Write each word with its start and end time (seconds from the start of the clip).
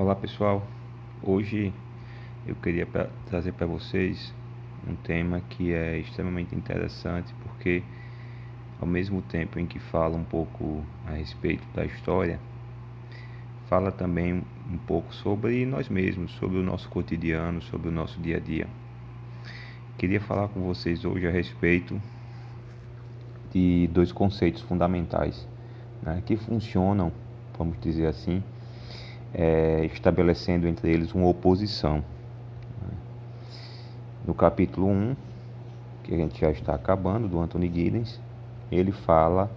Olá 0.00 0.14
pessoal, 0.14 0.64
hoje 1.20 1.74
eu 2.46 2.54
queria 2.54 2.86
pra, 2.86 3.08
trazer 3.26 3.50
para 3.50 3.66
vocês 3.66 4.32
um 4.86 4.94
tema 4.94 5.40
que 5.40 5.72
é 5.72 5.98
extremamente 5.98 6.54
interessante 6.54 7.34
porque, 7.42 7.82
ao 8.80 8.86
mesmo 8.86 9.20
tempo 9.22 9.58
em 9.58 9.66
que 9.66 9.80
fala 9.80 10.16
um 10.16 10.22
pouco 10.22 10.84
a 11.04 11.14
respeito 11.14 11.66
da 11.74 11.84
história, 11.84 12.38
fala 13.68 13.90
também 13.90 14.44
um 14.70 14.78
pouco 14.86 15.12
sobre 15.12 15.66
nós 15.66 15.88
mesmos, 15.88 16.30
sobre 16.30 16.58
o 16.58 16.62
nosso 16.62 16.88
cotidiano, 16.88 17.60
sobre 17.60 17.88
o 17.88 17.92
nosso 17.92 18.20
dia 18.20 18.36
a 18.36 18.40
dia. 18.40 18.68
Queria 19.98 20.20
falar 20.20 20.46
com 20.46 20.60
vocês 20.60 21.04
hoje 21.04 21.26
a 21.26 21.32
respeito 21.32 22.00
de 23.52 23.88
dois 23.88 24.12
conceitos 24.12 24.62
fundamentais 24.62 25.44
né, 26.00 26.22
que 26.24 26.36
funcionam, 26.36 27.10
vamos 27.58 27.76
dizer 27.80 28.06
assim 28.06 28.44
é, 29.34 29.84
estabelecendo 29.92 30.66
entre 30.66 30.90
eles 30.90 31.12
uma 31.12 31.26
oposição. 31.26 32.02
No 34.26 34.34
capítulo 34.34 34.88
1, 34.88 35.16
que 36.04 36.14
a 36.14 36.18
gente 36.18 36.40
já 36.40 36.50
está 36.50 36.74
acabando, 36.74 37.28
do 37.28 37.40
Anthony 37.40 37.70
Giddens, 37.72 38.20
ele 38.70 38.92
fala 38.92 39.50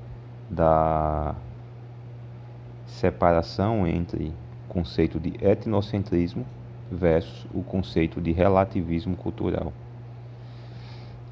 da 0.50 1.36
separação 2.86 3.86
entre 3.88 4.34
o 4.70 4.74
conceito 4.74 5.20
de 5.20 5.34
etnocentrismo 5.44 6.46
versus 6.92 7.46
o 7.54 7.64
conceito 7.64 8.22
de 8.22 8.32
relativismo 8.32 9.16
cultural. 9.16 9.72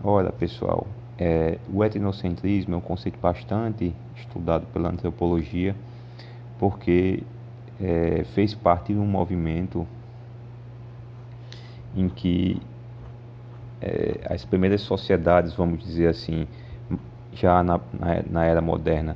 Olha, 0.03 0.31
pessoal, 0.31 0.87
é, 1.17 1.57
o 1.71 1.83
etnocentrismo 1.83 2.75
é 2.75 2.77
um 2.77 2.81
conceito 2.81 3.19
bastante 3.19 3.93
estudado 4.15 4.65
pela 4.67 4.89
antropologia, 4.89 5.75
porque 6.57 7.23
é, 7.81 8.23
fez 8.33 8.53
parte 8.53 8.93
de 8.93 8.99
um 8.99 9.05
movimento 9.05 9.87
em 11.95 12.07
que 12.09 12.61
é, 13.81 14.19
as 14.29 14.45
primeiras 14.45 14.81
sociedades, 14.81 15.53
vamos 15.53 15.83
dizer 15.83 16.07
assim, 16.07 16.47
já 17.33 17.63
na, 17.63 17.79
na, 17.93 18.23
na, 18.29 18.45
era 18.45 18.61
moderna, 18.61 19.15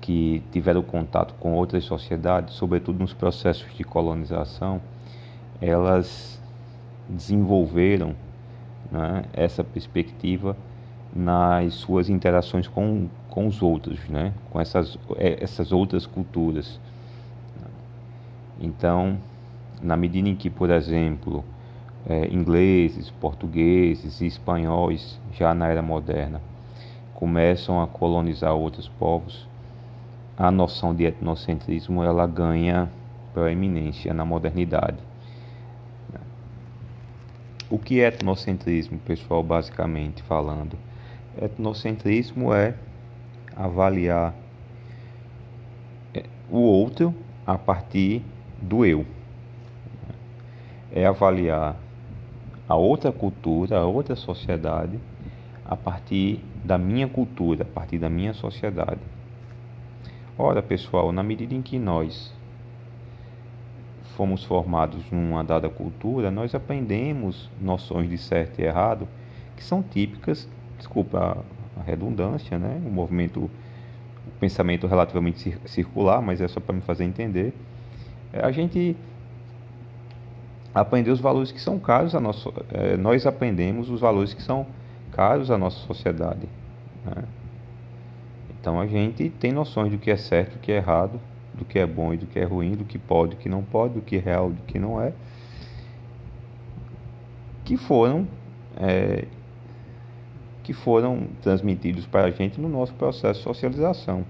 que 0.00 0.42
tiveram 0.52 0.82
contato 0.82 1.34
com 1.40 1.54
outras 1.54 1.84
sociedades, 1.84 2.54
sobretudo 2.54 2.98
nos 2.98 3.12
processos 3.12 3.74
de 3.74 3.82
colonização, 3.82 4.80
elas 5.60 6.40
desenvolveram 7.08 8.14
né, 8.90 9.24
essa 9.32 9.64
perspectiva 9.64 10.56
nas 11.14 11.74
suas 11.74 12.08
interações 12.08 12.68
com, 12.68 13.08
com 13.30 13.46
os 13.46 13.62
outros, 13.62 13.98
né, 14.08 14.32
com 14.50 14.60
essas, 14.60 14.98
é, 15.16 15.42
essas 15.42 15.72
outras 15.72 16.06
culturas. 16.06 16.78
Então, 18.60 19.18
na 19.82 19.96
medida 19.96 20.28
em 20.28 20.34
que, 20.34 20.48
por 20.48 20.70
exemplo, 20.70 21.44
é, 22.08 22.26
ingleses, 22.32 23.10
portugueses 23.10 24.20
e 24.20 24.26
espanhóis, 24.26 25.20
já 25.32 25.54
na 25.54 25.68
era 25.68 25.82
moderna, 25.82 26.40
começam 27.14 27.82
a 27.82 27.86
colonizar 27.86 28.54
outros 28.54 28.88
povos, 28.88 29.46
a 30.36 30.50
noção 30.50 30.94
de 30.94 31.04
etnocentrismo 31.04 32.02
ela 32.02 32.26
ganha 32.26 32.90
proeminência 33.32 34.12
na 34.12 34.24
modernidade. 34.24 34.98
O 37.68 37.78
que 37.78 38.00
é 38.00 38.06
etnocentrismo, 38.06 38.96
pessoal, 38.98 39.42
basicamente 39.42 40.22
falando? 40.22 40.78
Etnocentrismo 41.36 42.54
é 42.54 42.74
avaliar 43.56 44.32
é, 46.14 46.22
o 46.48 46.60
outro 46.60 47.12
a 47.44 47.58
partir 47.58 48.22
do 48.60 48.84
eu. 48.84 49.04
É 50.92 51.06
avaliar 51.06 51.76
a 52.68 52.74
outra 52.74 53.12
cultura, 53.12 53.78
a 53.78 53.84
outra 53.84 54.16
sociedade, 54.16 54.98
a 55.64 55.76
partir 55.76 56.40
da 56.64 56.78
minha 56.78 57.08
cultura, 57.08 57.62
a 57.62 57.66
partir 57.66 57.98
da 57.98 58.08
minha 58.08 58.32
sociedade. 58.32 59.00
Ora, 60.38 60.62
pessoal, 60.62 61.12
na 61.12 61.22
medida 61.22 61.54
em 61.54 61.62
que 61.62 61.78
nós 61.78 62.32
fomos 64.16 64.44
formados 64.44 65.04
numa 65.10 65.44
dada 65.44 65.68
cultura, 65.68 66.30
nós 66.30 66.54
aprendemos 66.54 67.50
noções 67.60 68.08
de 68.08 68.16
certo 68.16 68.60
e 68.60 68.64
errado 68.64 69.06
que 69.56 69.62
são 69.62 69.82
típicas, 69.82 70.48
desculpa 70.78 71.44
a 71.78 71.82
redundância, 71.82 72.58
né? 72.58 72.80
O 72.84 72.90
movimento, 72.90 73.40
o 73.40 73.50
pensamento 74.40 74.86
relativamente 74.86 75.56
circular, 75.64 76.20
mas 76.20 76.40
é 76.40 76.48
só 76.48 76.60
para 76.60 76.74
me 76.74 76.80
fazer 76.80 77.04
entender 77.04 77.54
a 78.42 78.50
gente 78.50 78.96
aprender 80.74 81.10
os 81.10 81.20
valores 81.20 81.50
que 81.50 81.60
são 81.60 81.78
caros 81.78 82.14
a 82.14 82.20
nossa, 82.20 82.50
é, 82.72 82.96
nós 82.96 83.26
aprendemos 83.26 83.88
os 83.88 84.00
valores 84.00 84.34
que 84.34 84.42
são 84.42 84.66
caros 85.10 85.50
à 85.50 85.56
nossa 85.56 85.78
sociedade. 85.86 86.48
Né? 87.04 87.24
Então 88.60 88.80
a 88.80 88.86
gente 88.86 89.30
tem 89.30 89.52
noções 89.52 89.90
do 89.90 89.98
que 89.98 90.10
é 90.10 90.16
certo, 90.16 90.54
do 90.54 90.58
que 90.58 90.72
é 90.72 90.76
errado, 90.76 91.20
do 91.54 91.64
que 91.64 91.78
é 91.78 91.86
bom 91.86 92.12
e 92.12 92.16
do 92.16 92.26
que 92.26 92.38
é 92.38 92.44
ruim, 92.44 92.72
do 92.72 92.84
que 92.84 92.98
pode, 92.98 93.36
do 93.36 93.36
que 93.36 93.48
não 93.48 93.62
pode, 93.62 93.94
do 93.94 94.02
que 94.02 94.16
é 94.16 94.20
real, 94.20 94.50
do 94.50 94.62
que 94.62 94.78
não 94.78 95.00
é, 95.00 95.12
que 97.64 97.76
foram 97.76 98.28
é, 98.76 99.24
que 100.62 100.72
foram 100.72 101.28
transmitidos 101.40 102.06
para 102.06 102.26
a 102.26 102.30
gente 102.30 102.60
no 102.60 102.68
nosso 102.68 102.92
processo 102.94 103.38
de 103.38 103.44
socialização 103.44 104.24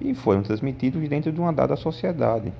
e 0.00 0.12
foram 0.12 0.42
transmitidos 0.42 1.08
dentro 1.08 1.32
de 1.32 1.40
uma 1.40 1.52
dada 1.52 1.76
sociedade. 1.76 2.52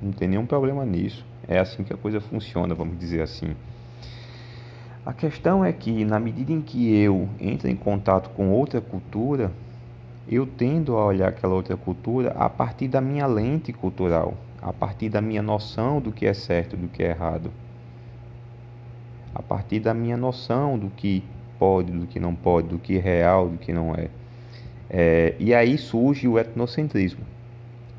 Não 0.00 0.12
tem 0.12 0.28
nenhum 0.28 0.46
problema 0.46 0.84
nisso. 0.84 1.24
É 1.46 1.58
assim 1.58 1.82
que 1.82 1.92
a 1.92 1.96
coisa 1.96 2.20
funciona, 2.20 2.74
vamos 2.74 2.98
dizer 2.98 3.22
assim. 3.22 3.54
A 5.04 5.12
questão 5.12 5.64
é 5.64 5.72
que, 5.72 6.04
na 6.04 6.20
medida 6.20 6.52
em 6.52 6.60
que 6.60 6.94
eu 6.94 7.28
entro 7.40 7.68
em 7.68 7.74
contato 7.74 8.28
com 8.30 8.50
outra 8.50 8.80
cultura, 8.80 9.50
eu 10.28 10.46
tendo 10.46 10.96
a 10.96 11.06
olhar 11.06 11.28
aquela 11.28 11.54
outra 11.54 11.76
cultura 11.76 12.32
a 12.32 12.50
partir 12.50 12.88
da 12.88 13.00
minha 13.00 13.26
lente 13.26 13.72
cultural, 13.72 14.34
a 14.60 14.72
partir 14.72 15.08
da 15.08 15.22
minha 15.22 15.40
noção 15.40 16.00
do 16.00 16.12
que 16.12 16.26
é 16.26 16.34
certo 16.34 16.74
e 16.74 16.76
do 16.76 16.88
que 16.88 17.02
é 17.02 17.08
errado, 17.08 17.50
a 19.34 19.42
partir 19.42 19.80
da 19.80 19.94
minha 19.94 20.16
noção 20.16 20.78
do 20.78 20.90
que 20.90 21.24
pode, 21.58 21.90
do 21.90 22.06
que 22.06 22.20
não 22.20 22.34
pode, 22.34 22.68
do 22.68 22.78
que 22.78 22.98
é 22.98 23.00
real, 23.00 23.48
do 23.48 23.56
que 23.56 23.72
não 23.72 23.94
é. 23.94 24.08
é 24.90 25.34
e 25.38 25.54
aí 25.54 25.78
surge 25.78 26.28
o 26.28 26.38
etnocentrismo. 26.38 27.24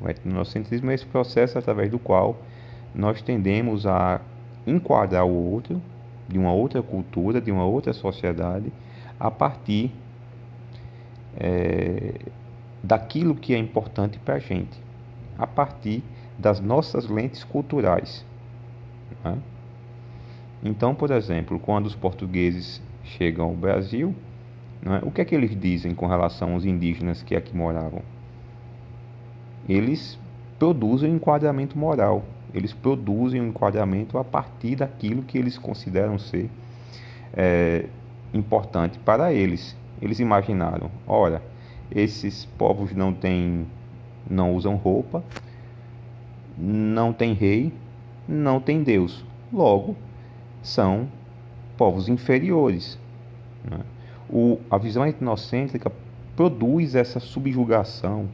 O 0.00 0.08
etnocentrismo 0.08 0.90
é 0.90 0.94
esse 0.94 1.06
processo 1.06 1.58
através 1.58 1.90
do 1.90 1.98
qual 1.98 2.36
nós 2.94 3.20
tendemos 3.22 3.86
a 3.86 4.20
enquadrar 4.66 5.26
o 5.26 5.52
outro 5.52 5.80
de 6.28 6.38
uma 6.38 6.52
outra 6.52 6.82
cultura, 6.82 7.40
de 7.40 7.50
uma 7.50 7.64
outra 7.64 7.92
sociedade, 7.92 8.72
a 9.18 9.30
partir 9.30 9.92
é, 11.36 12.14
daquilo 12.82 13.34
que 13.34 13.54
é 13.54 13.58
importante 13.58 14.18
para 14.18 14.34
a 14.34 14.38
gente, 14.38 14.80
a 15.38 15.46
partir 15.46 16.02
das 16.38 16.60
nossas 16.60 17.08
lentes 17.08 17.44
culturais. 17.44 18.24
Né? 19.24 19.38
Então, 20.62 20.94
por 20.94 21.10
exemplo, 21.10 21.58
quando 21.58 21.86
os 21.86 21.94
portugueses 21.94 22.80
chegam 23.02 23.46
ao 23.46 23.54
Brasil, 23.54 24.14
né, 24.82 25.00
o 25.02 25.10
que 25.10 25.20
é 25.20 25.24
que 25.24 25.34
eles 25.34 25.58
dizem 25.58 25.94
com 25.94 26.06
relação 26.06 26.54
aos 26.54 26.64
indígenas 26.64 27.22
que 27.22 27.34
aqui 27.34 27.56
moravam? 27.56 28.02
Eles 29.68 30.18
produzem 30.58 31.12
um 31.12 31.16
enquadramento 31.16 31.78
moral, 31.78 32.24
eles 32.52 32.72
produzem 32.72 33.40
um 33.40 33.48
enquadramento 33.48 34.18
a 34.18 34.24
partir 34.24 34.76
daquilo 34.76 35.22
que 35.22 35.38
eles 35.38 35.56
consideram 35.56 36.18
ser 36.18 36.50
é, 37.32 37.86
importante 38.34 38.98
para 38.98 39.32
eles. 39.32 39.76
Eles 40.02 40.18
imaginaram, 40.18 40.90
ora, 41.06 41.42
esses 41.90 42.44
povos 42.44 42.94
não 42.94 43.12
têm, 43.12 43.66
não 44.28 44.54
usam 44.54 44.76
roupa, 44.76 45.22
não 46.56 47.12
tem 47.12 47.32
rei, 47.32 47.72
não 48.28 48.60
tem 48.60 48.82
Deus. 48.82 49.24
Logo, 49.52 49.96
são 50.62 51.08
povos 51.76 52.08
inferiores. 52.08 52.98
Né? 53.64 53.80
O, 54.28 54.58
a 54.70 54.78
visão 54.78 55.06
etnocêntrica 55.06 55.90
produz 56.36 56.94
essa 56.94 57.18
subjugação, 57.18 58.28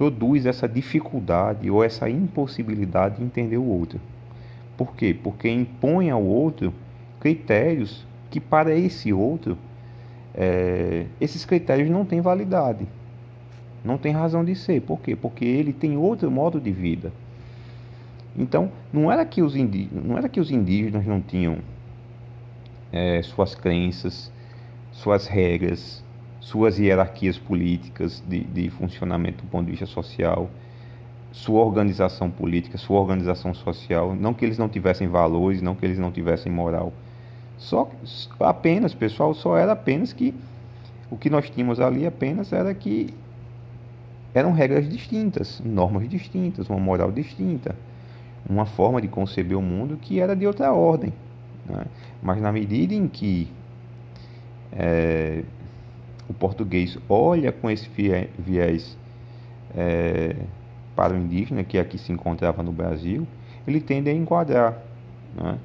produz 0.00 0.46
essa 0.46 0.66
dificuldade 0.66 1.70
ou 1.70 1.84
essa 1.84 2.08
impossibilidade 2.08 3.18
de 3.18 3.22
entender 3.22 3.58
o 3.58 3.66
outro. 3.66 4.00
Por 4.74 4.94
quê? 4.96 5.14
Porque 5.22 5.46
impõe 5.46 6.08
ao 6.08 6.24
outro 6.24 6.72
critérios 7.20 8.06
que 8.30 8.40
para 8.40 8.74
esse 8.74 9.12
outro 9.12 9.58
é, 10.34 11.04
esses 11.20 11.44
critérios 11.44 11.90
não 11.90 12.06
têm 12.06 12.22
validade, 12.22 12.88
não 13.84 13.98
tem 13.98 14.10
razão 14.10 14.42
de 14.42 14.54
ser. 14.54 14.80
Por 14.80 15.00
quê? 15.00 15.14
Porque 15.14 15.44
ele 15.44 15.70
tem 15.70 15.98
outro 15.98 16.30
modo 16.30 16.58
de 16.58 16.72
vida. 16.72 17.12
Então, 18.34 18.72
não 18.90 19.12
era 19.12 19.26
que 19.26 19.42
os 19.42 19.54
indígenas, 19.54 20.02
não 20.02 20.16
era 20.16 20.30
que 20.30 20.40
os 20.40 20.50
indígenas 20.50 21.04
não 21.04 21.20
tinham 21.20 21.58
é, 22.90 23.20
suas 23.20 23.54
crenças, 23.54 24.32
suas 24.92 25.26
regras, 25.26 26.02
suas 26.40 26.78
hierarquias 26.78 27.38
políticas 27.38 28.22
de, 28.26 28.40
de 28.40 28.70
funcionamento 28.70 29.44
do 29.44 29.50
ponto 29.50 29.66
de 29.66 29.72
vista 29.72 29.86
social. 29.86 30.50
sua 31.32 31.64
organização 31.64 32.28
política, 32.28 32.76
sua 32.76 32.98
organização 32.98 33.54
social, 33.54 34.16
não 34.16 34.34
que 34.34 34.44
eles 34.44 34.58
não 34.58 34.68
tivessem 34.68 35.06
valores, 35.06 35.62
não 35.62 35.76
que 35.76 35.86
eles 35.86 35.98
não 35.98 36.10
tivessem 36.10 36.50
moral. 36.50 36.92
Só 37.56 37.88
apenas, 38.40 38.94
pessoal, 38.94 39.32
só 39.34 39.56
era 39.56 39.72
apenas 39.72 40.12
que 40.12 40.34
o 41.10 41.16
que 41.16 41.28
nós 41.30 41.48
tínhamos 41.50 41.78
ali 41.78 42.06
apenas 42.06 42.52
era 42.52 42.74
que 42.74 43.14
eram 44.32 44.52
regras 44.52 44.88
distintas, 44.88 45.60
normas 45.64 46.08
distintas, 46.08 46.68
uma 46.68 46.78
moral 46.78 47.12
distinta, 47.12 47.76
uma 48.48 48.64
forma 48.64 49.00
de 49.00 49.08
conceber 49.08 49.56
o 49.56 49.62
mundo 49.62 49.98
que 50.00 50.20
era 50.20 50.34
de 50.34 50.46
outra 50.46 50.72
ordem. 50.72 51.12
Né? 51.66 51.84
Mas 52.22 52.40
na 52.40 52.50
medida 52.50 52.94
em 52.94 53.06
que 53.06 53.48
é, 54.72 55.42
o 56.30 56.32
português 56.32 56.96
olha 57.08 57.50
com 57.50 57.68
esse 57.68 57.88
viés 58.38 58.96
é, 59.76 60.36
para 60.94 61.12
o 61.12 61.16
indígena, 61.16 61.64
que 61.64 61.76
aqui 61.76 61.98
se 61.98 62.12
encontrava 62.12 62.62
no 62.62 62.70
Brasil, 62.70 63.26
ele 63.66 63.80
tende 63.80 64.08
a 64.08 64.14
enquadrar. 64.14 64.78
Né? 65.34 65.58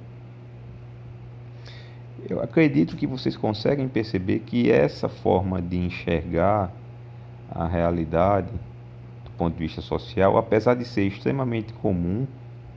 Eu 2.27 2.41
acredito 2.41 2.95
que 2.95 3.05
vocês 3.05 3.37
conseguem 3.37 3.87
perceber 3.87 4.39
que 4.39 4.71
essa 4.71 5.07
forma 5.07 5.61
de 5.61 5.77
enxergar 5.77 6.73
a 7.51 7.67
realidade 7.67 8.49
do 9.23 9.31
ponto 9.37 9.53
de 9.53 9.59
vista 9.59 9.81
social, 9.81 10.35
apesar 10.35 10.73
de 10.73 10.83
ser 10.83 11.03
extremamente 11.03 11.73
comum, 11.73 12.25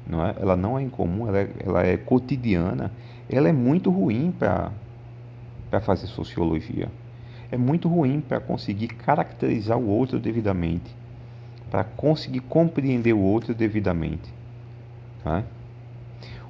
não 0.06 0.26
é? 0.26 0.34
ela 0.38 0.56
não 0.56 0.78
é 0.78 0.82
incomum, 0.82 1.26
ela 1.26 1.38
é, 1.38 1.50
ela 1.64 1.86
é 1.86 1.96
cotidiana, 1.96 2.92
ela 3.30 3.48
é 3.48 3.52
muito 3.52 3.90
ruim 3.90 4.30
para 4.30 5.80
fazer 5.80 6.06
sociologia. 6.06 6.90
É 7.50 7.56
muito 7.56 7.88
ruim 7.88 8.20
para 8.20 8.40
conseguir 8.40 8.88
caracterizar 8.88 9.78
o 9.78 9.88
outro 9.88 10.18
devidamente, 10.18 10.94
para 11.70 11.84
conseguir 11.84 12.40
compreender 12.40 13.14
o 13.14 13.20
outro 13.20 13.54
devidamente. 13.54 14.32
Tá? 15.24 15.42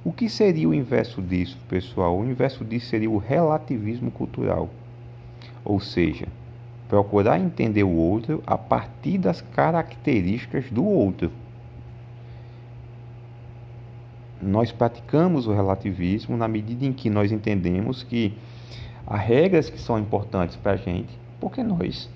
O 0.05 0.13
que 0.13 0.29
seria 0.29 0.69
o 0.69 0.75
inverso 0.75 1.21
disso, 1.21 1.59
pessoal? 1.69 2.19
O 2.19 2.25
inverso 2.25 2.65
disso 2.65 2.87
seria 2.87 3.11
o 3.11 3.19
relativismo 3.19 4.11
cultural. 4.11 4.71
Ou 5.65 5.81
seja, 5.81 6.27
procurar 6.89 7.39
entender 7.39 7.83
o 7.83 7.95
outro 7.95 8.43
a 8.47 8.57
partir 8.57 9.19
das 9.19 9.41
características 9.41 10.71
do 10.71 10.85
outro. 10.85 11.31
Nós 14.41 14.73
praticamos 14.73 15.47
o 15.47 15.53
relativismo 15.53 16.37
na 16.37 16.49
medida 16.49 16.87
em 16.87 16.93
que 16.93 17.11
nós 17.11 17.33
entendemos 17.33 18.03
que 18.03 18.33
há 19.09 19.17
regras 19.17 19.71
que 19.71 19.81
são 19.81 19.99
importantes 19.99 20.55
para 20.55 20.73
a 20.73 20.77
gente, 20.77 21.19
porque 21.41 21.63
nós 21.63 22.11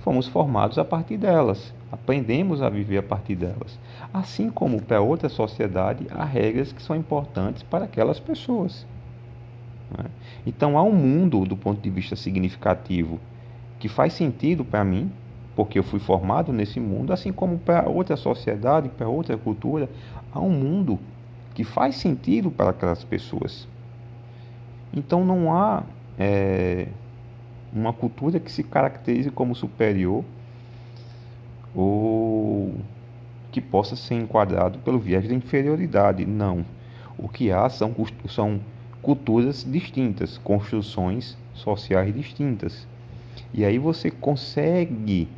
fomos 0.00 0.28
formados 0.28 0.76
a 0.78 0.84
partir 0.84 1.16
delas, 1.16 1.72
aprendemos 1.90 2.60
a 2.60 2.68
viver 2.68 2.98
a 2.98 3.02
partir 3.02 3.34
delas. 3.34 3.78
Assim 4.12 4.50
como 4.50 4.82
para 4.82 5.00
outra 5.00 5.30
sociedade, 5.30 6.06
há 6.10 6.22
regras 6.22 6.70
que 6.70 6.82
são 6.82 6.94
importantes 6.94 7.62
para 7.62 7.86
aquelas 7.86 8.20
pessoas. 8.20 8.86
Né? 9.96 10.04
Então 10.46 10.76
há 10.76 10.82
um 10.82 10.92
mundo, 10.92 11.46
do 11.46 11.56
ponto 11.56 11.80
de 11.80 11.88
vista 11.88 12.14
significativo, 12.14 13.18
que 13.78 13.88
faz 13.88 14.12
sentido 14.12 14.66
para 14.66 14.84
mim, 14.84 15.10
porque 15.56 15.78
eu 15.78 15.82
fui 15.82 15.98
formado 15.98 16.52
nesse 16.52 16.78
mundo, 16.78 17.12
assim 17.12 17.32
como 17.32 17.58
para 17.58 17.88
outra 17.88 18.16
sociedade, 18.16 18.90
para 18.90 19.08
outra 19.08 19.38
cultura, 19.38 19.88
há 20.30 20.40
um 20.40 20.50
mundo 20.50 20.98
que 21.54 21.64
faz 21.64 21.96
sentido 21.96 22.50
para 22.50 22.70
aquelas 22.70 23.02
pessoas. 23.02 23.66
Então 24.92 25.24
não 25.24 25.54
há 25.54 25.84
é, 26.22 26.86
uma 27.72 27.92
cultura 27.92 28.38
que 28.38 28.50
se 28.50 28.62
caracterize 28.62 29.30
como 29.30 29.54
superior 29.54 30.24
ou 31.74 32.74
que 33.50 33.60
possa 33.60 33.96
ser 33.96 34.14
enquadrado 34.14 34.78
pelo 34.78 34.98
viés 34.98 35.26
da 35.26 35.34
inferioridade. 35.34 36.24
Não. 36.24 36.64
O 37.18 37.28
que 37.28 37.50
há 37.50 37.68
são, 37.68 37.94
são 38.28 38.60
culturas 39.02 39.66
distintas, 39.68 40.38
construções 40.38 41.36
sociais 41.54 42.14
distintas. 42.14 42.86
E 43.52 43.64
aí 43.64 43.78
você 43.78 44.10
consegue 44.10 45.28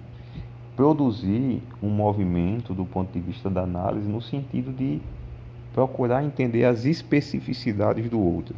produzir 0.77 1.63
um 1.83 1.89
movimento 1.89 2.75
do 2.75 2.85
ponto 2.85 3.13
de 3.13 3.21
vista 3.21 3.49
da 3.49 3.63
análise 3.63 4.09
no 4.09 4.21
sentido 4.21 4.73
de 4.73 5.01
procurar 5.73 6.25
entender 6.25 6.65
as 6.65 6.85
especificidades 6.85 8.09
do 8.11 8.21
outro 8.21 8.55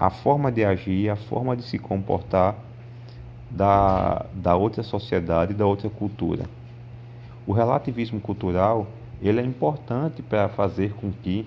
a 0.00 0.08
forma 0.08 0.50
de 0.50 0.64
agir, 0.64 1.10
a 1.10 1.16
forma 1.16 1.54
de 1.54 1.62
se 1.62 1.78
comportar 1.78 2.56
da, 3.50 4.24
da 4.32 4.56
outra 4.56 4.82
sociedade, 4.82 5.52
da 5.52 5.66
outra 5.66 5.90
cultura. 5.90 6.44
O 7.46 7.52
relativismo 7.52 8.18
cultural 8.18 8.86
ele 9.20 9.40
é 9.40 9.44
importante 9.44 10.22
para 10.22 10.48
fazer 10.48 10.94
com 10.94 11.12
que 11.12 11.46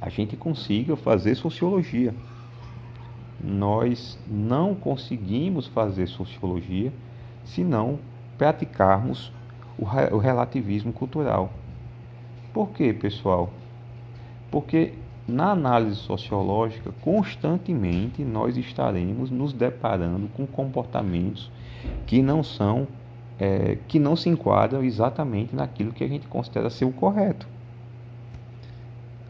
a 0.00 0.08
gente 0.08 0.34
consiga 0.34 0.96
fazer 0.96 1.34
sociologia. 1.34 2.14
Nós 3.42 4.18
não 4.26 4.74
conseguimos 4.74 5.66
fazer 5.66 6.06
sociologia 6.06 6.90
se 7.44 7.62
não 7.62 7.98
praticarmos 8.38 9.30
o 9.78 10.16
relativismo 10.16 10.90
cultural. 10.90 11.52
Por 12.54 12.70
quê, 12.70 12.94
pessoal? 12.94 13.50
Porque 14.50 14.94
na 15.26 15.50
análise 15.50 15.96
sociológica, 15.96 16.92
constantemente 17.00 18.22
nós 18.22 18.56
estaremos 18.56 19.30
nos 19.30 19.52
deparando 19.52 20.28
com 20.28 20.46
comportamentos 20.46 21.50
que 22.06 22.22
não 22.22 22.42
são, 22.42 22.86
é, 23.38 23.78
que 23.88 23.98
não 23.98 24.14
se 24.14 24.28
enquadram 24.28 24.84
exatamente 24.84 25.54
naquilo 25.54 25.92
que 25.92 26.04
a 26.04 26.08
gente 26.08 26.28
considera 26.28 26.70
ser 26.70 26.84
o 26.84 26.92
correto, 26.92 27.46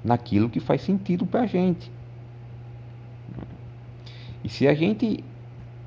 naquilo 0.04 0.50
que 0.50 0.60
faz 0.60 0.82
sentido 0.82 1.24
para 1.24 1.42
a 1.42 1.46
gente. 1.46 1.90
E 4.44 4.48
se 4.48 4.68
a 4.68 4.74
gente 4.74 5.24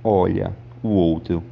olha 0.04 0.54
o 0.82 0.90
outro, 0.90 1.44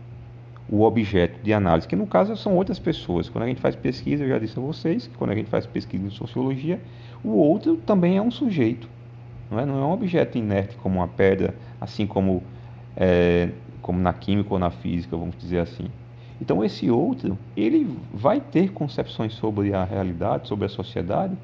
o 0.70 0.84
objeto 0.84 1.42
de 1.42 1.54
análise, 1.54 1.88
que 1.88 1.96
no 1.96 2.06
caso 2.06 2.36
são 2.36 2.56
outras 2.56 2.78
pessoas, 2.78 3.30
quando 3.30 3.44
a 3.46 3.48
gente 3.48 3.62
faz 3.62 3.76
pesquisa, 3.76 4.24
eu 4.24 4.30
já 4.30 4.38
disse 4.38 4.60
a 4.60 4.62
vocês 4.62 5.08
que 5.08 5.18
quando 5.18 5.32
a 5.32 5.36
gente 5.36 5.50
faz 5.50 5.66
pesquisa 5.66 6.06
em 6.06 6.10
sociologia, 6.10 6.80
o 7.24 7.30
outro 7.30 7.78
também 7.78 8.18
é 8.18 8.22
um 8.22 8.32
sujeito, 8.32 8.90
não 9.50 9.60
é, 9.60 9.66
não 9.66 9.82
é 9.82 9.86
um 9.86 9.92
objeto 9.92 10.38
inerte 10.38 10.76
como 10.78 11.00
uma 11.00 11.08
pedra, 11.08 11.56
assim 11.80 12.06
como, 12.06 12.44
é, 12.96 13.50
como 13.82 14.00
na 14.00 14.12
química 14.12 14.54
ou 14.54 14.60
na 14.60 14.70
física, 14.70 15.16
vamos 15.16 15.38
dizer 15.38 15.60
assim. 15.60 15.86
Então 16.40 16.64
esse 16.64 16.92
outro, 16.92 17.38
ele 17.56 17.90
vai 18.14 18.40
ter 18.40 18.72
concepções 18.72 19.34
sobre 19.34 19.74
a 19.74 19.84
realidade, 19.84 20.48
sobre 20.48 20.66
a 20.66 20.70
sociedade, 20.70 21.36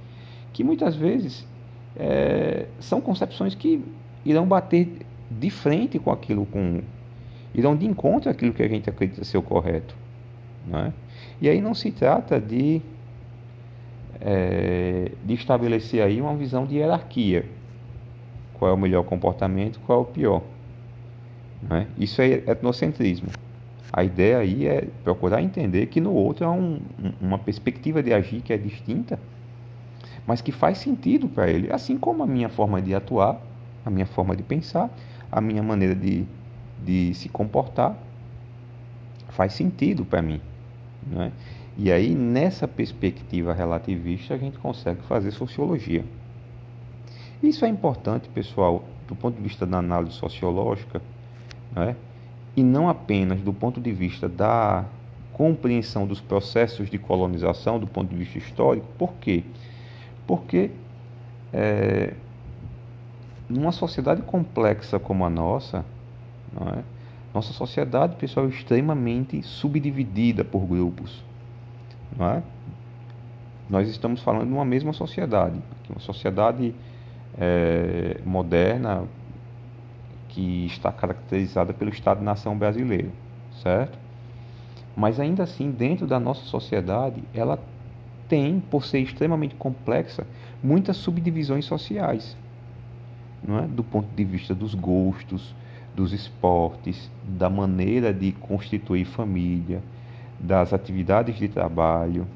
que 0.52 0.64
muitas 0.64 0.96
vezes 0.96 1.48
é, 1.96 2.68
são 2.80 3.02
concepções 3.02 3.56
que 3.56 3.84
irão 4.26 4.46
bater 4.46 5.06
de 5.32 5.50
frente 5.50 5.98
com 5.98 6.12
aquilo, 6.12 6.46
com, 6.46 6.82
irão 7.54 7.76
de 7.76 7.86
encontro 7.86 8.30
àquilo 8.30 8.54
que 8.54 8.64
a 8.64 8.68
gente 8.68 8.90
acredita 8.90 9.24
ser 9.24 9.38
o 9.38 9.42
correto. 9.42 9.96
Não 10.66 10.80
é? 10.80 10.94
E 11.42 11.50
aí 11.50 11.62
não 11.62 11.74
se 11.74 11.92
trata 11.92 12.40
de 12.40 12.82
é, 14.22 15.12
de 15.24 15.34
estabelecer 15.34 16.02
aí 16.02 16.22
uma 16.22 16.36
visão 16.36 16.66
de 16.66 16.78
hierarquia. 16.78 17.46
Qual 18.54 18.72
é 18.72 18.74
o 18.74 18.78
melhor 18.78 19.04
comportamento, 19.04 19.80
qual 19.86 20.00
é 20.00 20.02
o 20.02 20.06
pior. 20.06 20.42
Né? 21.62 21.88
Isso 21.98 22.22
é 22.22 22.28
etnocentrismo. 22.28 23.28
A 23.92 24.04
ideia 24.04 24.40
aí 24.40 24.66
é 24.66 24.88
procurar 25.04 25.42
entender 25.42 25.88
que 25.88 26.02
no 26.02 26.14
outro 26.14 26.46
há 26.46 26.52
um, 26.52 26.80
uma 27.22 27.38
perspectiva 27.38 28.02
de 28.02 28.14
agir 28.14 28.42
que 28.42 28.52
é 28.52 28.58
distinta, 28.58 29.20
mas 30.26 30.42
que 30.42 30.52
faz 30.52 30.78
sentido 30.78 31.28
para 31.28 31.50
ele, 31.50 31.72
assim 31.72 31.98
como 31.98 32.24
a 32.24 32.28
minha 32.28 32.50
forma 32.50 32.82
de 32.82 32.96
atuar, 32.96 33.40
a 33.86 33.90
minha 33.90 34.06
forma 34.06 34.36
de 34.36 34.42
pensar, 34.42 34.90
a 35.32 35.42
minha 35.42 35.62
maneira 35.62 35.94
de, 35.94 36.26
de 36.84 37.14
se 37.14 37.30
comportar 37.30 37.98
faz 39.30 39.54
sentido 39.54 40.06
para 40.06 40.22
mim. 40.22 40.40
Né? 41.08 41.32
E 41.78 41.92
aí, 41.92 42.14
nessa 42.14 42.68
perspectiva 42.68 43.54
relativista, 43.54 44.36
a 44.36 44.38
gente 44.38 44.58
consegue 44.60 45.02
fazer 45.04 45.32
sociologia. 45.32 46.06
Isso 47.42 47.66
é 47.66 47.68
importante, 47.68 48.30
pessoal, 48.30 48.84
do 49.08 49.16
ponto 49.16 49.36
de 49.36 49.42
vista 49.42 49.66
da 49.66 49.80
análise 49.80 50.16
sociológica, 50.16 51.02
né? 51.76 51.96
e 52.56 52.64
não 52.64 52.88
apenas 52.88 53.42
do 53.42 53.52
ponto 53.52 53.82
de 53.82 53.92
vista 53.92 54.30
da 54.30 54.86
compreensão 55.34 56.06
dos 56.06 56.22
processos 56.22 56.90
de 56.90 57.00
colonização, 57.00 57.80
do 57.80 57.88
ponto 57.88 58.10
de 58.10 58.16
vista 58.16 58.38
histórico. 58.38 58.86
Por 58.98 59.14
quê? 59.16 59.44
Porque 60.28 60.70
é, 61.52 62.14
numa 63.50 63.72
sociedade 63.72 64.22
complexa 64.22 65.00
como 65.00 65.26
a 65.26 65.30
nossa, 65.30 65.84
é? 66.62 66.84
nossa 67.34 67.54
sociedade, 67.54 68.16
pessoal, 68.16 68.46
é 68.46 68.50
extremamente 68.50 69.42
subdividida 69.44 70.44
por 70.44 70.66
grupos 70.66 71.24
é? 72.20 72.42
Nós 73.70 73.90
estamos 73.90 74.22
falando 74.22 74.48
de 74.48 74.54
uma 74.54 74.66
mesma 74.66 74.94
sociedade, 74.94 75.60
uma 75.90 76.00
sociedade 76.00 76.76
é, 77.38 78.20
moderna 78.26 79.06
que 80.30 80.66
está 80.66 80.92
caracterizada 80.92 81.74
pelo 81.74 81.90
Estado-nação 81.90 82.58
brasileiro, 82.58 83.12
certo? 83.62 83.98
Mas 84.96 85.20
ainda 85.20 85.44
assim, 85.44 85.72
dentro 85.72 86.06
da 86.06 86.20
nossa 86.20 86.44
sociedade, 86.44 87.24
ela 87.34 87.60
tem, 88.28 88.60
por 88.60 88.86
ser 88.86 89.00
extremamente 89.00 89.56
complexa, 89.56 90.28
muitas 90.62 90.98
subdivisões 90.98 91.66
sociais, 91.66 92.38
não 93.44 93.60
é? 93.60 93.68
do 93.68 93.84
ponto 93.84 94.08
de 94.16 94.24
vista 94.24 94.54
dos 94.54 94.76
gostos, 94.76 95.56
dos 95.96 96.14
esportes, 96.14 97.10
da 97.24 97.50
maneira 97.50 98.14
de 98.14 98.32
constituir 98.32 99.06
família, 99.06 99.82
das 100.40 100.74
atividades 100.74 101.38
de 101.38 101.48
trabalho, 101.48 102.28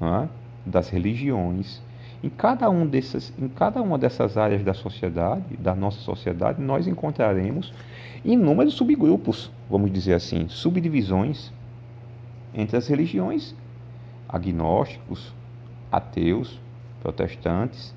é? 0.00 0.28
das 0.66 0.88
religiões. 0.90 1.80
Em 2.22 2.28
cada, 2.28 2.68
um 2.68 2.86
dessas, 2.86 3.32
em 3.38 3.48
cada 3.48 3.80
uma 3.80 3.96
dessas 3.96 4.36
áreas 4.36 4.62
da 4.64 4.74
sociedade, 4.74 5.56
da 5.56 5.74
nossa 5.74 6.00
sociedade, 6.00 6.60
nós 6.60 6.86
encontraremos 6.86 7.72
inúmeros 8.24 8.74
subgrupos, 8.74 9.50
vamos 9.70 9.92
dizer 9.92 10.14
assim, 10.14 10.48
subdivisões 10.48 11.52
entre 12.52 12.76
as 12.76 12.88
religiões, 12.88 13.54
agnósticos, 14.28 15.32
ateus, 15.92 16.60
protestantes, 17.00 17.94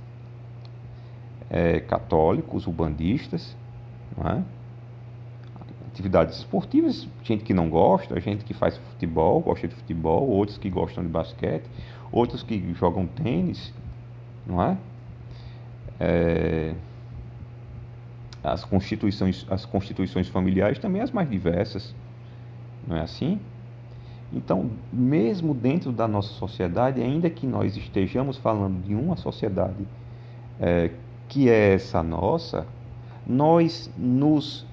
é, 1.50 1.80
católicos, 1.80 2.68
ubandistas, 2.68 3.58
é? 4.24 4.42
Atividades 5.92 6.38
esportivas, 6.38 7.08
gente 7.24 7.44
que 7.44 7.54
não 7.54 7.70
gosta, 7.70 8.20
gente 8.20 8.46
que 8.46 8.54
faz 8.54 8.78
futebol, 8.78 9.42
gosta 9.42 9.68
de 9.68 9.76
futebol, 9.76 10.28
outros 10.28 10.58
que 10.58 10.70
gostam 10.70 11.04
de 11.04 11.10
basquete, 11.10 11.66
outros 12.12 12.44
que 12.44 12.74
jogam 12.74 13.06
tênis, 13.06 13.74
não 14.48 14.62
é? 14.62 14.78
é 16.00 16.74
as 18.44 18.64
constituições, 18.64 19.46
as 19.50 19.66
constituições 19.66 20.28
familiares 20.28 20.80
também 20.80 21.02
as 21.02 21.12
mais 21.12 21.30
diversas, 21.30 21.94
não 22.88 22.98
é 22.98 23.02
assim? 23.02 23.40
Então, 24.34 24.72
mesmo 24.92 25.54
dentro 25.54 25.92
da 25.92 26.08
nossa 26.08 26.34
sociedade, 26.34 27.02
ainda 27.02 27.30
que 27.30 27.46
nós 27.46 27.76
estejamos 27.76 28.38
falando 28.38 28.82
de 28.82 28.96
uma 28.96 29.18
sociedade 29.18 29.86
é, 30.60 30.90
que 31.28 31.50
é 31.50 31.74
essa 31.74 32.02
nossa, 32.02 32.66
nós 33.28 33.92
nos 33.98 34.66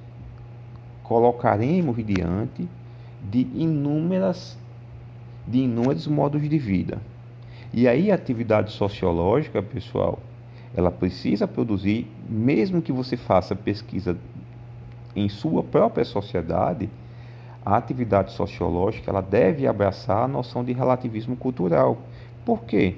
colocaremos 1.09 1.97
diante 2.05 2.69
de 3.31 3.41
inúmeras 3.55 4.59
de 5.47 5.61
inúmeros 5.61 6.07
modos 6.07 6.47
de 6.47 6.59
vida. 6.59 6.99
E 7.73 7.89
aí 7.89 8.11
a 8.11 8.15
atividade 8.15 8.71
sociológica, 8.73 9.63
pessoal, 9.63 10.19
ela 10.77 10.91
precisa 10.91 11.49
produzir, 11.49 12.07
mesmo 12.29 12.83
que 12.83 12.93
você 12.93 13.17
faça 13.17 13.57
pesquisa 13.57 14.19
em 15.17 15.27
sua 15.31 15.63
própria 15.63 16.05
sociedade, 16.05 16.91
a 17.65 17.77
atividade 17.77 18.33
sociológica 18.33 19.11
ela 19.11 19.23
deve 19.23 19.67
abraçar 19.67 20.25
a 20.25 20.29
noção 20.29 20.63
de 20.63 20.75
relativismo 20.75 21.35
cultural. 21.35 21.99
Por 22.45 22.65
quê? 22.65 22.97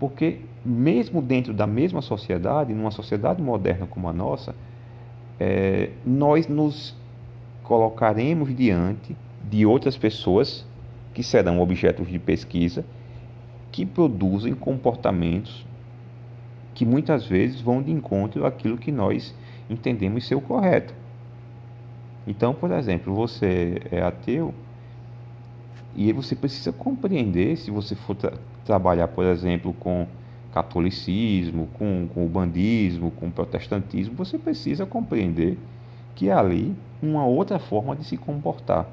Porque 0.00 0.40
mesmo 0.64 1.20
dentro 1.20 1.52
da 1.52 1.66
mesma 1.66 2.00
sociedade, 2.00 2.72
numa 2.72 2.90
sociedade 2.90 3.42
moderna 3.42 3.86
como 3.86 4.08
a 4.08 4.12
nossa, 4.12 4.54
é, 5.38 5.90
nós 6.04 6.48
nos 6.48 6.97
colocaremos 7.68 8.56
diante 8.56 9.14
de 9.44 9.66
outras 9.66 9.94
pessoas 9.94 10.66
que 11.12 11.22
serão 11.22 11.60
objetos 11.60 12.08
de 12.08 12.18
pesquisa 12.18 12.82
que 13.70 13.84
produzem 13.84 14.54
comportamentos 14.54 15.66
que 16.74 16.86
muitas 16.86 17.26
vezes 17.26 17.60
vão 17.60 17.82
de 17.82 17.90
encontro 17.90 18.46
àquilo 18.46 18.78
que 18.78 18.90
nós 18.90 19.34
entendemos 19.68 20.26
ser 20.26 20.34
o 20.34 20.40
correto. 20.40 20.94
Então, 22.26 22.54
por 22.54 22.72
exemplo, 22.72 23.14
você 23.14 23.82
é 23.92 24.00
ateu 24.00 24.54
e 25.94 26.10
você 26.10 26.34
precisa 26.34 26.72
compreender, 26.72 27.56
se 27.58 27.70
você 27.70 27.94
for 27.94 28.14
tra 28.14 28.32
trabalhar, 28.64 29.08
por 29.08 29.26
exemplo, 29.26 29.74
com 29.74 30.06
catolicismo, 30.54 31.68
com, 31.74 32.08
com 32.14 32.26
bandismo, 32.26 33.10
com 33.10 33.30
protestantismo, 33.30 34.14
você 34.14 34.38
precisa 34.38 34.86
compreender 34.86 35.58
que 36.18 36.32
há 36.32 36.40
ali 36.40 36.74
uma 37.00 37.24
outra 37.24 37.60
forma 37.60 37.94
de 37.94 38.02
se 38.02 38.16
comportar, 38.16 38.86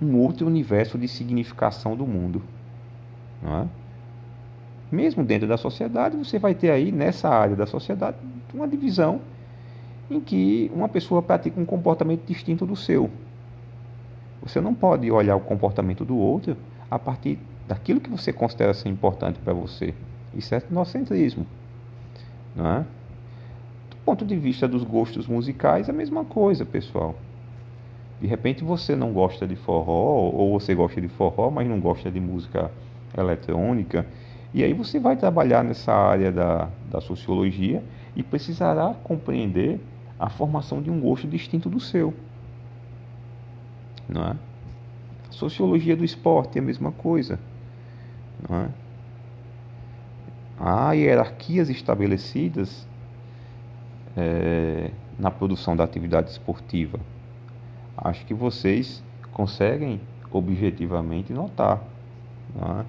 um 0.00 0.18
outro 0.18 0.46
universo 0.46 0.98
de 0.98 1.08
significação 1.08 1.96
do 1.96 2.06
mundo. 2.06 2.42
Não 3.42 3.62
é? 3.62 3.66
Mesmo 4.90 5.24
dentro 5.24 5.48
da 5.48 5.56
sociedade, 5.56 6.14
você 6.14 6.38
vai 6.38 6.54
ter 6.54 6.70
aí, 6.70 6.92
nessa 6.92 7.30
área 7.30 7.56
da 7.56 7.64
sociedade, 7.64 8.18
uma 8.52 8.68
divisão 8.68 9.22
em 10.10 10.20
que 10.20 10.70
uma 10.74 10.86
pessoa 10.86 11.22
pratica 11.22 11.58
um 11.58 11.64
comportamento 11.64 12.26
distinto 12.26 12.66
do 12.66 12.76
seu. 12.76 13.08
Você 14.42 14.60
não 14.60 14.74
pode 14.74 15.10
olhar 15.10 15.34
o 15.34 15.40
comportamento 15.40 16.04
do 16.04 16.18
outro 16.18 16.58
a 16.90 16.98
partir 16.98 17.38
daquilo 17.66 18.02
que 18.02 18.10
você 18.10 18.34
considera 18.34 18.74
ser 18.74 18.90
importante 18.90 19.38
para 19.38 19.54
você. 19.54 19.94
Isso 20.34 20.54
é 20.54 20.58
etnocentrismo. 20.58 21.46
Não 22.54 22.66
é? 22.66 22.84
Ponto 24.04 24.24
de 24.24 24.36
vista 24.36 24.66
dos 24.66 24.82
gostos 24.82 25.26
musicais, 25.26 25.88
é 25.88 25.92
a 25.92 25.94
mesma 25.94 26.24
coisa, 26.24 26.64
pessoal. 26.64 27.14
De 28.20 28.26
repente 28.26 28.62
você 28.62 28.94
não 28.96 29.12
gosta 29.12 29.46
de 29.46 29.56
forró, 29.56 30.30
ou 30.32 30.58
você 30.58 30.74
gosta 30.74 31.00
de 31.00 31.08
forró, 31.08 31.50
mas 31.50 31.68
não 31.68 31.80
gosta 31.80 32.10
de 32.10 32.20
música 32.20 32.70
eletrônica. 33.16 34.06
E 34.54 34.62
aí 34.62 34.72
você 34.72 34.98
vai 34.98 35.16
trabalhar 35.16 35.64
nessa 35.64 35.92
área 35.92 36.30
da, 36.30 36.68
da 36.90 37.00
sociologia 37.00 37.82
e 38.14 38.22
precisará 38.22 38.94
compreender 39.02 39.80
a 40.18 40.28
formação 40.28 40.82
de 40.82 40.90
um 40.90 41.00
gosto 41.00 41.26
distinto 41.26 41.68
do 41.68 41.80
seu. 41.80 42.14
Não 44.08 44.22
é? 44.22 44.36
Sociologia 45.30 45.96
do 45.96 46.04
esporte 46.04 46.58
é 46.58 46.60
a 46.60 46.64
mesma 46.64 46.92
coisa. 46.92 47.40
Não 48.48 48.56
é? 48.56 48.68
Há 50.60 50.92
hierarquias 50.92 51.70
estabelecidas 51.70 52.86
é, 54.16 54.90
na 55.18 55.30
produção 55.30 55.76
da 55.76 55.84
atividade 55.84 56.30
esportiva. 56.30 56.98
Acho 57.96 58.24
que 58.26 58.34
vocês 58.34 59.02
conseguem 59.32 60.00
objetivamente 60.30 61.32
notar. 61.32 61.82
É? 62.80 62.84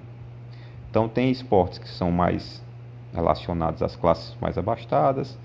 Então, 0.90 1.08
tem 1.08 1.30
esportes 1.30 1.78
que 1.78 1.88
são 1.88 2.10
mais 2.10 2.64
relacionados 3.12 3.82
às 3.82 3.96
classes 3.96 4.36
mais 4.40 4.58
abastadas, 4.58 5.38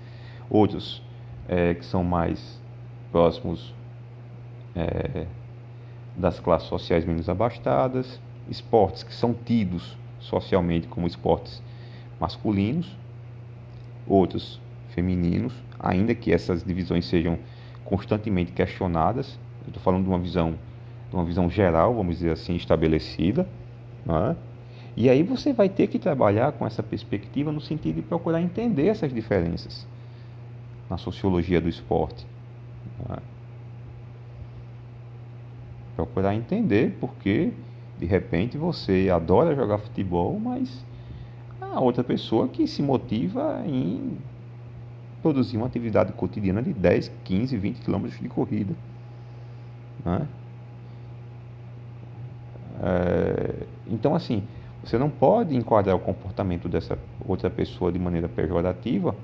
outros 0.48 1.02
é, 1.48 1.74
que 1.74 1.84
são 1.84 2.02
mais 2.02 2.60
próximos 3.10 3.74
é, 4.74 5.26
das 6.16 6.38
classes 6.40 6.68
sociais 6.68 7.04
menos 7.04 7.28
abastadas, 7.28 8.20
esportes 8.48 9.02
que 9.02 9.14
são 9.14 9.32
tidos 9.32 9.96
socialmente 10.18 10.86
como 10.88 11.06
esportes 11.06 11.62
masculinos, 12.18 12.96
outros 14.06 14.60
femininos, 14.94 15.52
ainda 15.78 16.14
que 16.14 16.32
essas 16.32 16.62
divisões 16.62 17.06
sejam 17.06 17.38
constantemente 17.84 18.52
questionadas. 18.52 19.38
Eu 19.62 19.68
estou 19.68 19.82
falando 19.82 20.04
de 20.04 20.08
uma 20.08 20.18
visão, 20.18 20.54
de 21.08 21.16
uma 21.16 21.24
visão 21.24 21.50
geral, 21.50 21.94
vamos 21.94 22.16
dizer 22.16 22.32
assim, 22.32 22.54
estabelecida. 22.54 23.46
É? 24.08 24.36
E 24.96 25.08
aí 25.08 25.22
você 25.22 25.52
vai 25.52 25.68
ter 25.68 25.86
que 25.86 25.98
trabalhar 25.98 26.52
com 26.52 26.66
essa 26.66 26.82
perspectiva 26.82 27.52
no 27.52 27.60
sentido 27.60 27.96
de 27.96 28.02
procurar 28.02 28.40
entender 28.40 28.88
essas 28.88 29.12
diferenças 29.12 29.86
na 30.88 30.98
sociologia 30.98 31.60
do 31.60 31.68
esporte. 31.68 32.26
Né? 33.08 33.16
Procurar 35.96 36.34
entender 36.34 36.96
porque 37.00 37.52
de 37.98 38.06
repente 38.06 38.56
você 38.56 39.08
adora 39.12 39.54
jogar 39.54 39.78
futebol, 39.78 40.38
mas 40.40 40.84
a 41.60 41.78
outra 41.78 42.02
pessoa 42.02 42.48
que 42.48 42.66
se 42.66 42.82
motiva 42.82 43.62
em 43.66 44.18
produzir 45.22 45.56
uma 45.56 45.66
atividade 45.66 46.12
cotidiana 46.12 46.62
de 46.62 46.72
10, 46.72 47.10
15, 47.24 47.56
20 47.56 47.80
quilômetros 47.80 48.20
de 48.20 48.28
corrida. 48.28 48.74
Né? 50.04 50.26
É, 52.82 53.66
então, 53.86 54.14
assim, 54.14 54.42
você 54.82 54.96
não 54.96 55.10
pode 55.10 55.54
enquadrar 55.54 55.94
o 55.94 56.00
comportamento 56.00 56.68
dessa 56.68 56.98
outra 57.26 57.50
pessoa 57.50 57.92
de 57.92 57.98
maneira 57.98 58.28
pejorativa 58.28 59.14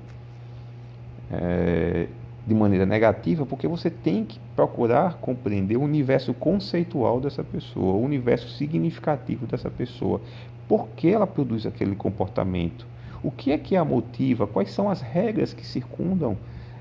é, 1.31 2.07
de 2.45 2.53
maneira 2.53 2.85
negativa, 2.85 3.45
porque 3.45 3.67
você 3.67 3.89
tem 3.89 4.23
que 4.23 4.39
procurar 4.55 5.15
compreender 5.15 5.75
o 5.75 5.81
universo 5.81 6.33
conceitual 6.33 7.19
dessa 7.19 7.43
pessoa, 7.43 7.95
o 7.95 8.01
universo 8.01 8.47
significativo 8.49 9.45
dessa 9.45 9.69
pessoa. 9.69 10.21
Por 10.67 10.87
que 10.89 11.09
ela 11.09 11.27
produz 11.27 11.65
aquele 11.65 11.95
comportamento? 11.95 12.87
O 13.23 13.31
que 13.31 13.51
é 13.51 13.57
que 13.57 13.75
a 13.75 13.83
motiva? 13.83 14.45
Quais 14.47 14.71
são 14.71 14.89
as 14.89 15.01
regras 15.01 15.53
que 15.53 15.65
circundam 15.65 16.37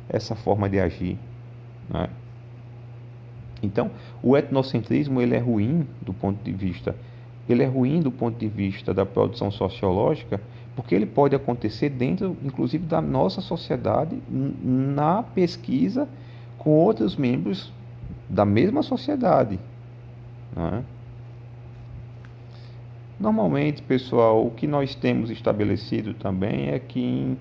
essa 0.09 0.35
forma 0.35 0.69
de 0.69 0.78
agir? 0.78 1.19
Né? 1.88 2.09
Então, 3.62 3.90
o 4.23 4.37
etnocentrismo 4.37 5.21
ele 5.21 5.35
é 5.35 5.38
ruim 5.38 5.87
do 6.02 6.12
ponto 6.12 6.43
de 6.43 6.52
vista, 6.52 6.95
ele 7.49 7.62
é 7.62 7.66
ruim 7.66 8.00
do 8.00 8.11
ponto 8.11 8.38
de 8.38 8.49
vista 8.49 8.93
da 8.93 9.07
produção 9.07 9.50
sociológica, 9.50 10.40
porque 10.75 10.95
ele 10.95 11.07
pode 11.07 11.35
acontecer 11.35 11.88
dentro, 11.88 12.37
inclusive, 12.45 12.85
da 12.85 13.00
nossa 13.00 13.40
sociedade, 13.40 14.21
na 14.28 15.23
pesquisa 15.23 16.07
com 16.59 16.71
outros 16.71 17.16
membros 17.16 17.73
da 18.28 18.45
mesma 18.45 18.83
sociedade. 18.83 19.59
É? 20.57 20.83
Normalmente, 23.19 23.81
pessoal, 23.83 24.47
o 24.47 24.51
que 24.51 24.67
nós 24.67 24.95
temos 24.95 25.31
estabelecido 25.31 26.13
também 26.13 26.69
é 26.69 26.79
que 26.79 27.01
em, 27.01 27.39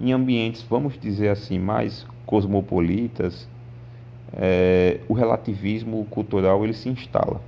em 0.00 0.12
ambientes, 0.12 0.62
vamos 0.62 0.98
dizer 0.98 1.28
assim, 1.28 1.58
mais 1.58 2.06
cosmopolitas, 2.24 3.46
é, 4.32 5.00
o 5.06 5.12
relativismo 5.12 6.04
cultural 6.06 6.64
ele 6.64 6.72
se 6.72 6.88
instala 6.88 7.40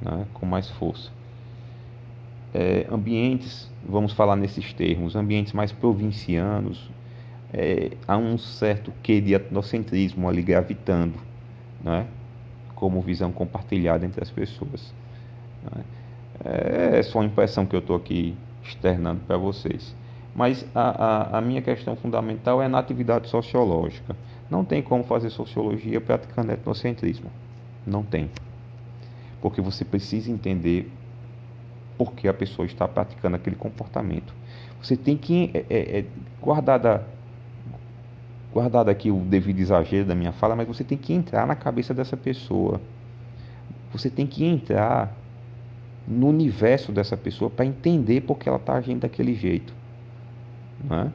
né, 0.00 0.26
com 0.34 0.44
mais 0.44 0.68
força. 0.68 1.10
É, 2.52 2.86
ambientes, 2.90 3.70
vamos 3.86 4.12
falar 4.12 4.36
nesses 4.36 4.72
termos, 4.74 5.16
ambientes 5.16 5.54
mais 5.54 5.72
provincianos, 5.72 6.90
é, 7.52 7.92
há 8.06 8.16
um 8.16 8.36
certo 8.36 8.92
quê 9.02 9.20
de 9.20 9.34
etnocentrismo 9.34 10.28
ali 10.28 10.42
gravitando, 10.42 11.18
né, 11.82 12.06
como 12.74 13.00
visão 13.00 13.32
compartilhada 13.32 14.04
entre 14.04 14.22
as 14.22 14.30
pessoas. 14.30 14.92
Né. 15.62 15.82
É 16.42 17.02
só 17.02 17.18
uma 17.18 17.26
impressão 17.26 17.66
que 17.66 17.76
eu 17.76 17.80
estou 17.80 17.96
aqui 17.96 18.34
externando 18.62 19.20
para 19.26 19.36
vocês. 19.36 19.94
Mas 20.34 20.66
a, 20.74 21.36
a, 21.36 21.38
a 21.38 21.40
minha 21.40 21.62
questão 21.62 21.94
fundamental 21.94 22.60
é 22.60 22.66
na 22.66 22.78
atividade 22.78 23.28
sociológica. 23.28 24.16
Não 24.50 24.64
tem 24.64 24.82
como 24.82 25.04
fazer 25.04 25.30
sociologia 25.30 26.00
praticando 26.00 26.52
etnocentrismo. 26.52 27.30
Não 27.86 28.02
tem. 28.02 28.30
Porque 29.40 29.60
você 29.60 29.84
precisa 29.84 30.30
entender 30.30 30.90
por 31.96 32.12
que 32.12 32.26
a 32.26 32.34
pessoa 32.34 32.66
está 32.66 32.88
praticando 32.88 33.36
aquele 33.36 33.56
comportamento. 33.56 34.34
Você 34.82 34.96
tem 34.96 35.16
que 35.16 35.50
é, 35.54 35.64
é, 35.70 35.98
é, 36.00 36.04
guardar 36.40 36.78
da, 36.78 37.02
guardado 38.52 38.88
aqui 38.88 39.10
o 39.10 39.18
devido 39.20 39.60
exagero 39.60 40.06
da 40.06 40.14
minha 40.14 40.32
fala, 40.32 40.54
mas 40.54 40.66
você 40.66 40.84
tem 40.84 40.98
que 40.98 41.12
entrar 41.12 41.46
na 41.46 41.54
cabeça 41.54 41.94
dessa 41.94 42.16
pessoa. 42.16 42.80
Você 43.92 44.10
tem 44.10 44.26
que 44.26 44.44
entrar 44.44 45.14
no 46.06 46.28
universo 46.28 46.92
dessa 46.92 47.16
pessoa 47.16 47.50
para 47.50 47.64
entender 47.64 48.20
por 48.22 48.38
que 48.38 48.48
ela 48.48 48.58
está 48.58 48.74
agindo 48.74 49.00
daquele 49.00 49.34
jeito. 49.34 49.72
Não 50.88 50.98
é? 50.98 51.12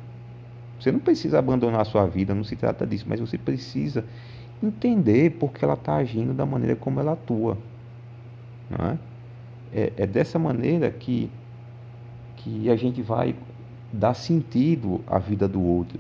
Você 0.80 0.92
não 0.92 1.00
precisa 1.00 1.40
abandonar 1.40 1.82
a 1.82 1.86
sua 1.86 2.06
vida, 2.08 2.34
não 2.34 2.44
se 2.44 2.56
trata 2.56 2.88
disso, 2.88 3.06
mas 3.08 3.20
você 3.20 3.38
precisa 3.38 4.06
entender 4.64 5.32
por 5.32 5.52
que 5.52 5.64
ela 5.64 5.74
está 5.74 5.96
agindo 5.96 6.34
da 6.34 6.46
maneira 6.46 6.76
como 6.76 7.00
ela 7.00 7.14
atua. 7.14 7.58
Não 8.70 8.88
é? 8.88 8.98
É, 9.74 9.94
é 9.98 10.08
dessa 10.08 10.40
maneira 10.40 10.90
que, 10.90 11.30
que 12.38 12.70
a 12.70 12.76
gente 12.76 13.02
vai 13.02 13.36
dar 13.92 14.14
sentido 14.14 15.02
à 15.06 15.20
vida 15.20 15.48
do 15.48 15.62
outro, 15.62 16.00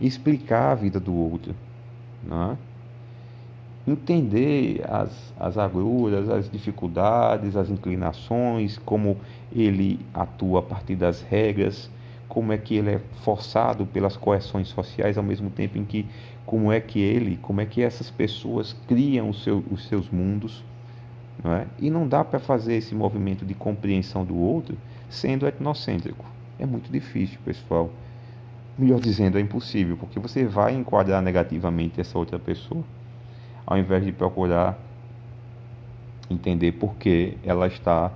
explicar 0.00 0.72
a 0.72 0.74
vida 0.74 0.98
do 0.98 1.14
outro. 1.14 1.54
Não 2.26 2.52
é? 2.52 2.56
Entender 3.92 4.82
as, 4.88 5.32
as 5.38 5.58
agruras, 5.58 6.28
as 6.28 6.50
dificuldades, 6.50 7.56
as 7.56 7.70
inclinações, 7.70 8.78
como 8.78 9.16
ele 9.52 9.98
atua 10.14 10.60
a 10.60 10.62
partir 10.62 10.96
das 10.96 11.22
regras, 11.22 11.90
como 12.28 12.52
é 12.52 12.58
que 12.58 12.76
ele 12.76 12.90
é 12.90 13.00
forçado 13.22 13.84
pelas 13.84 14.16
coerções 14.16 14.68
sociais, 14.68 15.18
ao 15.18 15.24
mesmo 15.24 15.50
tempo 15.50 15.76
em 15.76 15.84
que 15.84 16.06
como 16.46 16.72
é 16.72 16.80
que 16.80 17.00
ele, 17.00 17.38
como 17.42 17.60
é 17.60 17.66
que 17.66 17.82
essas 17.82 18.10
pessoas 18.10 18.74
criam 18.86 19.32
seu, 19.32 19.64
os 19.70 19.86
seus 19.86 20.08
mundos, 20.10 20.64
não 21.42 21.52
é? 21.52 21.66
E 21.78 21.90
não 21.90 22.06
dá 22.06 22.24
para 22.24 22.38
fazer 22.38 22.74
esse 22.74 22.94
movimento 22.94 23.44
de 23.44 23.54
compreensão 23.54 24.24
do 24.24 24.36
outro 24.36 24.76
sendo 25.08 25.46
etnocêntrico. 25.46 26.24
É 26.58 26.66
muito 26.66 26.90
difícil, 26.90 27.38
pessoal. 27.44 27.90
Melhor 28.78 29.00
dizendo, 29.00 29.38
é 29.38 29.40
impossível, 29.40 29.96
porque 29.96 30.18
você 30.18 30.44
vai 30.44 30.74
enquadrar 30.74 31.20
negativamente 31.20 32.00
essa 32.00 32.18
outra 32.18 32.38
pessoa, 32.38 32.84
ao 33.70 33.78
invés 33.78 34.04
de 34.04 34.10
procurar 34.10 34.76
entender 36.28 36.72
por 36.72 36.96
que 36.96 37.38
ela 37.44 37.68
está 37.68 38.10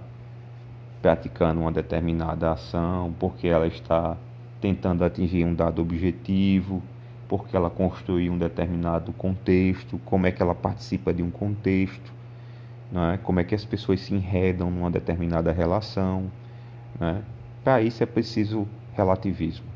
praticando 1.01 1.61
uma 1.61 1.71
determinada 1.71 2.51
ação, 2.51 3.15
porque 3.21 3.47
ela 3.47 3.67
está 3.69 4.17
tentando 4.61 5.05
atingir 5.05 5.45
um 5.45 5.55
dado 5.55 5.81
objetivo, 5.81 6.83
porque 7.29 7.57
ela 7.57 7.71
construiu 7.71 8.33
um 8.33 8.39
determinado 8.39 9.13
contexto, 9.13 10.01
como 10.05 10.27
é 10.27 10.33
que 10.33 10.43
ela 10.43 10.57
participa 10.57 11.15
de 11.15 11.23
um 11.23 11.31
contexto, 11.31 12.13
é? 12.93 13.19
como 13.19 13.39
é 13.39 13.45
que 13.45 13.55
as 13.55 13.65
pessoas 13.65 14.01
se 14.01 14.13
enredam 14.13 14.71
numa 14.71 14.91
determinada 14.91 15.53
relação. 15.53 16.33
É? 17.01 17.19
Para 17.63 17.81
isso 17.81 18.03
é 18.03 18.07
preciso 18.07 18.67
relativismo. 18.95 19.67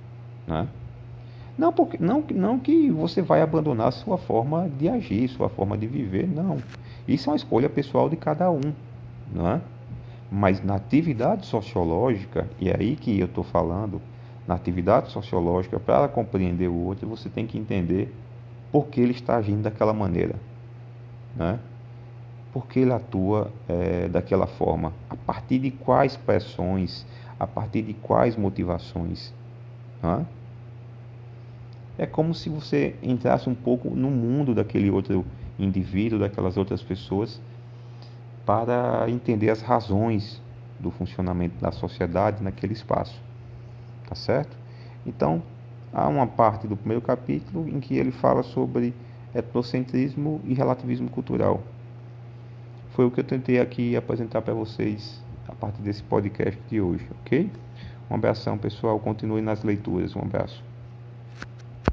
Não, 0.44 0.56
é? 0.56 0.66
Não, 1.58 1.72
porque, 1.72 1.98
não, 1.98 2.24
não 2.30 2.56
que 2.56 2.88
você 2.88 3.20
vai 3.20 3.42
abandonar 3.42 3.92
sua 3.92 4.16
forma 4.16 4.70
de 4.78 4.88
agir, 4.88 5.28
sua 5.28 5.48
forma 5.48 5.76
de 5.76 5.88
viver, 5.88 6.28
não. 6.28 6.58
Isso 7.06 7.28
é 7.28 7.32
uma 7.32 7.36
escolha 7.36 7.68
pessoal 7.68 8.08
de 8.08 8.16
cada 8.16 8.48
um. 8.48 8.60
Não 9.34 9.48
é? 9.48 9.60
Mas 10.30 10.62
na 10.62 10.76
atividade 10.76 11.46
sociológica, 11.46 12.48
e 12.60 12.68
é 12.68 12.76
aí 12.78 12.94
que 12.94 13.18
eu 13.18 13.26
estou 13.26 13.42
falando, 13.42 14.00
na 14.46 14.54
atividade 14.54 15.10
sociológica, 15.10 15.80
para 15.80 16.06
compreender 16.06 16.68
o 16.68 16.76
outro, 16.76 17.08
você 17.08 17.28
tem 17.28 17.44
que 17.44 17.58
entender 17.58 18.14
por 18.70 18.86
que 18.86 19.00
ele 19.00 19.12
está 19.12 19.36
agindo 19.36 19.62
daquela 19.62 19.92
maneira. 19.92 20.36
Né? 21.34 21.58
Por 22.52 22.66
que 22.66 22.78
ele 22.78 22.92
atua 22.92 23.50
é, 23.68 24.06
daquela 24.06 24.46
forma? 24.46 24.92
A 25.10 25.16
partir 25.16 25.58
de 25.58 25.72
quais 25.72 26.16
pressões? 26.16 27.04
A 27.40 27.46
partir 27.48 27.82
de 27.82 27.94
quais 27.94 28.36
motivações? 28.36 29.34
Né? 30.00 30.24
É 31.98 32.06
como 32.06 32.32
se 32.32 32.48
você 32.48 32.94
entrasse 33.02 33.50
um 33.50 33.54
pouco 33.54 33.90
no 33.90 34.08
mundo 34.08 34.54
daquele 34.54 34.88
outro 34.88 35.26
indivíduo, 35.58 36.18
daquelas 36.18 36.56
outras 36.56 36.82
pessoas 36.82 37.40
para 38.46 39.10
entender 39.10 39.50
as 39.50 39.60
razões 39.60 40.40
do 40.78 40.90
funcionamento 40.90 41.60
da 41.60 41.72
sociedade 41.72 42.42
naquele 42.42 42.72
espaço. 42.72 43.20
Tá 44.08 44.14
certo? 44.14 44.56
Então, 45.04 45.42
há 45.92 46.08
uma 46.08 46.26
parte 46.26 46.66
do 46.66 46.76
primeiro 46.76 47.02
capítulo 47.02 47.68
em 47.68 47.80
que 47.80 47.96
ele 47.96 48.12
fala 48.12 48.42
sobre 48.42 48.94
etnocentrismo 49.34 50.40
e 50.44 50.54
relativismo 50.54 51.10
cultural. 51.10 51.62
Foi 52.90 53.04
o 53.06 53.10
que 53.10 53.20
eu 53.20 53.24
tentei 53.24 53.60
aqui 53.60 53.96
apresentar 53.96 54.42
para 54.42 54.54
vocês 54.54 55.22
a 55.46 55.54
partir 55.54 55.82
desse 55.82 56.02
podcast 56.02 56.58
de 56.68 56.80
hoje, 56.80 57.06
ok? 57.20 57.50
Um 58.10 58.14
abração, 58.14 58.56
pessoal. 58.56 58.98
Continue 58.98 59.42
nas 59.42 59.62
leituras. 59.62 60.16
Um 60.16 60.20
abraço. 60.20 60.67